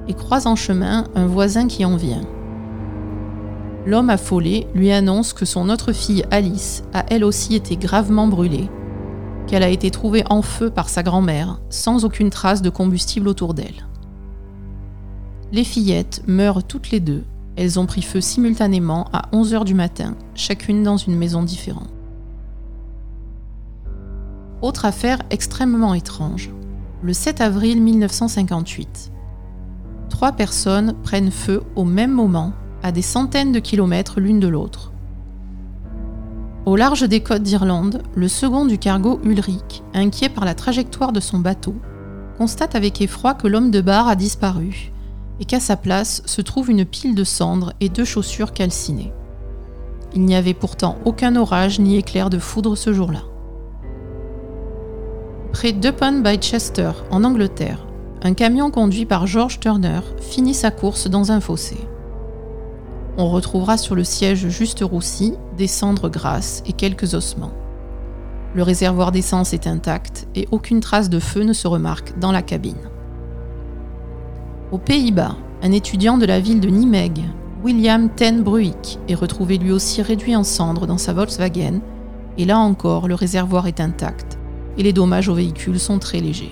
et 0.06 0.14
croise 0.14 0.46
en 0.46 0.54
chemin 0.54 1.04
un 1.16 1.26
voisin 1.26 1.66
qui 1.66 1.84
en 1.84 1.96
vient. 1.96 2.22
L'homme 3.86 4.10
affolé 4.10 4.68
lui 4.74 4.92
annonce 4.92 5.32
que 5.32 5.44
son 5.44 5.70
autre 5.70 5.92
fille 5.92 6.24
Alice 6.30 6.84
a 6.92 7.04
elle 7.10 7.24
aussi 7.24 7.54
été 7.56 7.76
gravement 7.76 8.28
brûlée, 8.28 8.68
qu'elle 9.46 9.62
a 9.62 9.68
été 9.68 9.90
trouvée 9.90 10.24
en 10.30 10.42
feu 10.42 10.70
par 10.70 10.88
sa 10.88 11.02
grand-mère 11.02 11.60
sans 11.70 12.04
aucune 12.04 12.30
trace 12.30 12.62
de 12.62 12.70
combustible 12.70 13.28
autour 13.28 13.52
d'elle. 13.52 13.84
Les 15.54 15.62
fillettes 15.62 16.24
meurent 16.26 16.64
toutes 16.64 16.90
les 16.90 16.98
deux. 16.98 17.22
Elles 17.54 17.78
ont 17.78 17.86
pris 17.86 18.02
feu 18.02 18.20
simultanément 18.20 19.06
à 19.12 19.28
11h 19.32 19.62
du 19.62 19.74
matin, 19.74 20.16
chacune 20.34 20.82
dans 20.82 20.96
une 20.96 21.14
maison 21.14 21.44
différente. 21.44 21.90
Autre 24.62 24.84
affaire 24.84 25.20
extrêmement 25.30 25.94
étrange. 25.94 26.50
Le 27.02 27.12
7 27.12 27.40
avril 27.40 27.80
1958. 27.80 29.12
Trois 30.08 30.32
personnes 30.32 30.96
prennent 31.04 31.30
feu 31.30 31.62
au 31.76 31.84
même 31.84 32.10
moment, 32.10 32.52
à 32.82 32.90
des 32.90 33.00
centaines 33.00 33.52
de 33.52 33.60
kilomètres 33.60 34.18
l'une 34.18 34.40
de 34.40 34.48
l'autre. 34.48 34.90
Au 36.66 36.74
large 36.74 37.08
des 37.08 37.20
côtes 37.20 37.44
d'Irlande, 37.44 38.02
le 38.16 38.26
second 38.26 38.64
du 38.64 38.78
cargo 38.78 39.20
Ulrich, 39.22 39.84
inquiet 39.94 40.30
par 40.30 40.46
la 40.46 40.56
trajectoire 40.56 41.12
de 41.12 41.20
son 41.20 41.38
bateau, 41.38 41.76
constate 42.38 42.74
avec 42.74 43.00
effroi 43.00 43.34
que 43.34 43.46
l'homme 43.46 43.70
de 43.70 43.80
bar 43.80 44.08
a 44.08 44.16
disparu 44.16 44.90
et 45.40 45.44
qu'à 45.44 45.60
sa 45.60 45.76
place 45.76 46.22
se 46.26 46.40
trouve 46.40 46.70
une 46.70 46.84
pile 46.84 47.14
de 47.14 47.24
cendres 47.24 47.72
et 47.80 47.88
deux 47.88 48.04
chaussures 48.04 48.52
calcinées. 48.52 49.12
Il 50.14 50.22
n'y 50.22 50.36
avait 50.36 50.54
pourtant 50.54 50.98
aucun 51.04 51.34
orage 51.34 51.80
ni 51.80 51.96
éclair 51.96 52.30
de 52.30 52.38
foudre 52.38 52.76
ce 52.76 52.92
jour-là. 52.92 53.22
Près 55.52 55.72
d'Upon 55.72 56.20
by 56.20 56.36
Chester, 56.36 56.92
en 57.10 57.24
Angleterre, 57.24 57.86
un 58.22 58.34
camion 58.34 58.70
conduit 58.70 59.06
par 59.06 59.26
George 59.26 59.60
Turner 59.60 60.00
finit 60.20 60.54
sa 60.54 60.70
course 60.70 61.08
dans 61.08 61.30
un 61.30 61.40
fossé. 61.40 61.76
On 63.16 63.28
retrouvera 63.30 63.76
sur 63.76 63.94
le 63.94 64.02
siège 64.02 64.48
juste 64.48 64.80
roussi 64.80 65.34
des 65.56 65.68
cendres 65.68 66.08
grasses 66.08 66.62
et 66.66 66.72
quelques 66.72 67.14
ossements. 67.14 67.52
Le 68.54 68.62
réservoir 68.62 69.12
d'essence 69.12 69.52
est 69.52 69.66
intact 69.66 70.26
et 70.34 70.48
aucune 70.50 70.80
trace 70.80 71.10
de 71.10 71.18
feu 71.18 71.42
ne 71.42 71.52
se 71.52 71.68
remarque 71.68 72.18
dans 72.18 72.32
la 72.32 72.42
cabine. 72.42 72.88
Aux 74.74 74.78
Pays-Bas, 74.78 75.36
un 75.62 75.70
étudiant 75.70 76.18
de 76.18 76.26
la 76.26 76.40
ville 76.40 76.58
de 76.58 76.68
Nimeg, 76.68 77.22
William 77.62 78.08
Ten 78.08 78.42
Bruick, 78.42 78.98
est 79.06 79.14
retrouvé 79.14 79.56
lui 79.56 79.70
aussi 79.70 80.02
réduit 80.02 80.34
en 80.34 80.42
cendres 80.42 80.88
dans 80.88 80.98
sa 80.98 81.12
Volkswagen, 81.12 81.78
et 82.38 82.44
là 82.44 82.58
encore 82.58 83.06
le 83.06 83.14
réservoir 83.14 83.68
est 83.68 83.78
intact 83.78 84.36
et 84.76 84.82
les 84.82 84.92
dommages 84.92 85.28
au 85.28 85.34
véhicule 85.34 85.78
sont 85.78 86.00
très 86.00 86.18
légers. 86.18 86.50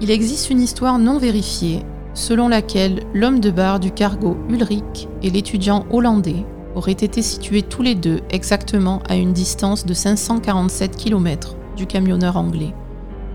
Il 0.00 0.10
existe 0.10 0.48
une 0.48 0.62
histoire 0.62 0.98
non 0.98 1.18
vérifiée 1.18 1.82
selon 2.14 2.48
laquelle 2.48 3.02
l'homme 3.12 3.40
de 3.40 3.50
bar 3.50 3.78
du 3.78 3.90
cargo 3.90 4.38
Ulrich 4.48 5.06
et 5.22 5.28
l'étudiant 5.28 5.84
hollandais 5.90 6.46
auraient 6.74 6.92
été 6.92 7.20
situés 7.20 7.60
tous 7.60 7.82
les 7.82 7.94
deux 7.94 8.20
exactement 8.30 9.02
à 9.06 9.16
une 9.16 9.34
distance 9.34 9.84
de 9.84 9.92
547 9.92 10.96
km 10.96 11.56
du 11.76 11.86
camionneur 11.86 12.38
anglais, 12.38 12.72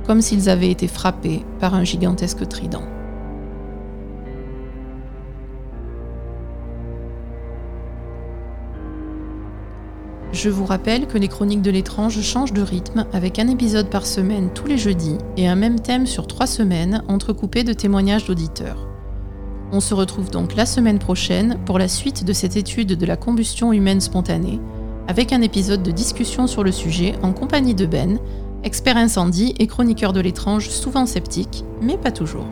comme 0.07 0.21
s'ils 0.21 0.49
avaient 0.49 0.71
été 0.71 0.87
frappés 0.87 1.43
par 1.59 1.73
un 1.75 1.83
gigantesque 1.83 2.47
trident. 2.47 2.83
Je 10.35 10.49
vous 10.49 10.65
rappelle 10.65 11.07
que 11.07 11.17
les 11.17 11.29
chroniques 11.29 11.61
de 11.61 11.71
l'étrange 11.71 12.21
changent 12.21 12.51
de 12.51 12.61
rythme 12.61 13.05
avec 13.13 13.39
un 13.39 13.47
épisode 13.47 13.89
par 13.89 14.05
semaine 14.05 14.49
tous 14.53 14.67
les 14.67 14.77
jeudis 14.77 15.17
et 15.37 15.47
un 15.47 15.55
même 15.55 15.79
thème 15.79 16.05
sur 16.05 16.27
trois 16.27 16.45
semaines 16.45 17.01
entrecoupé 17.07 17.63
de 17.63 17.71
témoignages 17.71 18.25
d'auditeurs. 18.25 18.85
On 19.71 19.79
se 19.79 19.93
retrouve 19.93 20.29
donc 20.29 20.55
la 20.55 20.65
semaine 20.65 20.99
prochaine 20.99 21.57
pour 21.65 21.79
la 21.79 21.87
suite 21.87 22.25
de 22.25 22.33
cette 22.33 22.57
étude 22.57 22.97
de 22.97 23.05
la 23.05 23.15
combustion 23.15 23.71
humaine 23.71 24.01
spontanée, 24.01 24.59
avec 25.07 25.31
un 25.31 25.41
épisode 25.41 25.83
de 25.83 25.91
discussion 25.91 26.47
sur 26.47 26.63
le 26.63 26.71
sujet 26.73 27.15
en 27.23 27.31
compagnie 27.31 27.73
de 27.73 27.85
Ben, 27.85 28.19
expert 28.65 28.97
incendie 28.97 29.55
et 29.59 29.67
chroniqueur 29.67 30.11
de 30.11 30.19
l'étrange 30.19 30.69
souvent 30.69 31.05
sceptique, 31.05 31.63
mais 31.81 31.97
pas 31.97 32.11
toujours. 32.11 32.47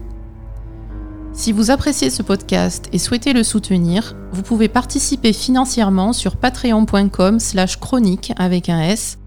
Si 1.33 1.51
vous 1.51 1.71
appréciez 1.71 2.09
ce 2.11 2.23
podcast 2.23 2.89
et 2.93 2.99
souhaitez 2.99 3.33
le 3.33 3.43
soutenir, 3.43 4.15
vous 4.33 4.43
pouvez 4.43 4.69
participer 4.69 5.33
financièrement 5.33 6.13
sur 6.13 6.37
patreon.com 6.37 7.41
slash 7.41 7.81
chronique 7.81 8.33
avec 8.37 8.69
un 8.69 8.81
S, 8.81 9.19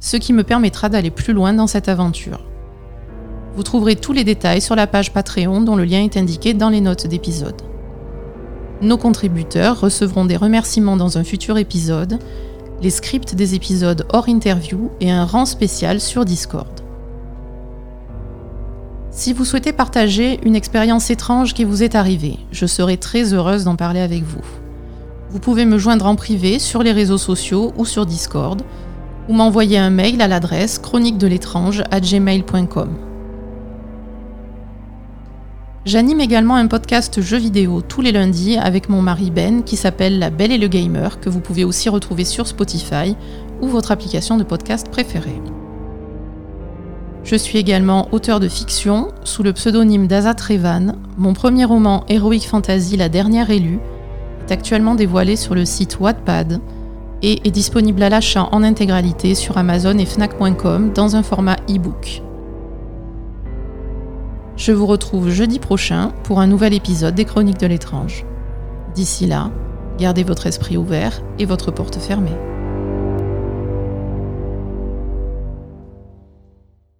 ce 0.00 0.16
qui 0.16 0.32
me 0.32 0.42
permettra 0.42 0.88
d'aller 0.88 1.10
plus 1.10 1.34
loin 1.34 1.52
dans 1.52 1.66
cette 1.66 1.88
aventure. 1.88 2.40
Vous 3.54 3.62
trouverez 3.62 3.96
tous 3.96 4.12
les 4.12 4.24
détails 4.24 4.62
sur 4.62 4.74
la 4.74 4.86
page 4.86 5.12
Patreon 5.12 5.60
dont 5.60 5.76
le 5.76 5.84
lien 5.84 6.02
est 6.02 6.16
indiqué 6.16 6.54
dans 6.54 6.70
les 6.70 6.80
notes 6.80 7.06
d'épisode. 7.06 7.71
Nos 8.82 8.96
contributeurs 8.96 9.80
recevront 9.80 10.24
des 10.24 10.36
remerciements 10.36 10.96
dans 10.96 11.16
un 11.16 11.22
futur 11.22 11.56
épisode 11.56 12.18
les 12.82 12.90
scripts 12.90 13.36
des 13.36 13.54
épisodes 13.54 14.04
hors 14.12 14.28
interview 14.28 14.90
et 15.00 15.08
un 15.08 15.24
rang 15.24 15.46
spécial 15.46 16.00
sur 16.00 16.24
Discord. 16.24 16.80
Si 19.12 19.32
vous 19.32 19.44
souhaitez 19.44 19.72
partager 19.72 20.40
une 20.44 20.56
expérience 20.56 21.10
étrange 21.10 21.54
qui 21.54 21.62
vous 21.62 21.84
est 21.84 21.94
arrivée, 21.94 22.40
je 22.50 22.66
serai 22.66 22.96
très 22.96 23.32
heureuse 23.32 23.62
d'en 23.62 23.76
parler 23.76 24.00
avec 24.00 24.24
vous. 24.24 24.42
Vous 25.30 25.38
pouvez 25.38 25.64
me 25.64 25.78
joindre 25.78 26.06
en 26.06 26.16
privé 26.16 26.58
sur 26.58 26.82
les 26.82 26.92
réseaux 26.92 27.18
sociaux 27.18 27.72
ou 27.76 27.84
sur 27.84 28.04
Discord, 28.04 28.62
ou 29.28 29.32
m'envoyer 29.32 29.78
un 29.78 29.90
mail 29.90 30.20
à 30.20 30.26
l'adresse 30.26 30.80
chronique 30.80 31.18
de 31.18 31.28
l'étrange 31.28 31.84
à 31.92 32.00
gmail.com. 32.00 33.11
J'anime 35.84 36.20
également 36.20 36.54
un 36.54 36.68
podcast 36.68 37.20
jeux 37.20 37.38
vidéo 37.38 37.80
tous 37.80 38.02
les 38.02 38.12
lundis 38.12 38.56
avec 38.56 38.88
mon 38.88 39.02
mari 39.02 39.32
Ben 39.32 39.64
qui 39.64 39.76
s'appelle 39.76 40.20
La 40.20 40.30
Belle 40.30 40.52
et 40.52 40.58
le 40.58 40.68
Gamer, 40.68 41.18
que 41.18 41.28
vous 41.28 41.40
pouvez 41.40 41.64
aussi 41.64 41.88
retrouver 41.88 42.24
sur 42.24 42.46
Spotify 42.46 43.16
ou 43.60 43.66
votre 43.66 43.90
application 43.90 44.36
de 44.36 44.44
podcast 44.44 44.88
préférée. 44.90 45.40
Je 47.24 47.34
suis 47.34 47.58
également 47.58 48.08
auteur 48.12 48.38
de 48.38 48.46
fiction 48.46 49.08
sous 49.24 49.42
le 49.42 49.52
pseudonyme 49.52 50.06
d'Azat 50.06 50.36
Revan. 50.48 50.94
Mon 51.18 51.32
premier 51.32 51.64
roman 51.64 52.04
Heroic 52.08 52.46
Fantasy 52.46 52.96
La 52.96 53.08
dernière 53.08 53.50
élue 53.50 53.80
est 54.46 54.52
actuellement 54.52 54.94
dévoilé 54.94 55.34
sur 55.34 55.56
le 55.56 55.64
site 55.64 55.98
Wattpad 55.98 56.60
et 57.22 57.44
est 57.44 57.50
disponible 57.50 58.04
à 58.04 58.08
l'achat 58.08 58.48
en 58.52 58.62
intégralité 58.62 59.34
sur 59.34 59.58
Amazon 59.58 59.98
et 59.98 60.06
Fnac.com 60.06 60.92
dans 60.92 61.16
un 61.16 61.24
format 61.24 61.56
e-book. 61.68 62.22
Je 64.56 64.72
vous 64.72 64.86
retrouve 64.86 65.30
jeudi 65.30 65.58
prochain 65.58 66.12
pour 66.24 66.40
un 66.40 66.46
nouvel 66.46 66.74
épisode 66.74 67.14
des 67.14 67.24
Chroniques 67.24 67.60
de 67.60 67.66
l'étrange. 67.66 68.24
D'ici 68.94 69.26
là, 69.26 69.50
gardez 69.98 70.24
votre 70.24 70.46
esprit 70.46 70.76
ouvert 70.76 71.22
et 71.38 71.46
votre 71.46 71.70
porte 71.70 71.96
fermée. 71.96 72.51